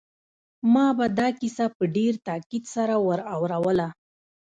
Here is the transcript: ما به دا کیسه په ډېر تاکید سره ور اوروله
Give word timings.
ما 0.73 0.87
به 0.97 1.05
دا 1.19 1.27
کیسه 1.39 1.65
په 1.77 1.83
ډېر 1.95 2.13
تاکید 2.27 2.63
سره 2.75 2.95
ور 3.07 3.19
اوروله 3.35 3.87